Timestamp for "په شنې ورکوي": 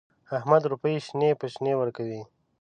1.39-2.21